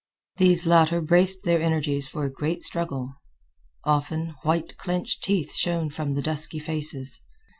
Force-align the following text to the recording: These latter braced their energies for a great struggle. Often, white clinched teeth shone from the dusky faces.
These 0.37 0.65
latter 0.65 0.99
braced 0.99 1.43
their 1.43 1.61
energies 1.61 2.07
for 2.07 2.23
a 2.25 2.31
great 2.33 2.63
struggle. 2.63 3.13
Often, 3.83 4.33
white 4.41 4.75
clinched 4.77 5.23
teeth 5.23 5.53
shone 5.53 5.91
from 5.91 6.13
the 6.13 6.23
dusky 6.23 6.57
faces. 6.57 7.19